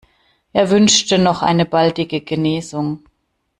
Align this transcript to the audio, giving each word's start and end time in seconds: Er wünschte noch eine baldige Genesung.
Er 0.51 0.71
wünschte 0.71 1.19
noch 1.19 1.43
eine 1.43 1.63
baldige 1.67 2.21
Genesung. 2.21 3.03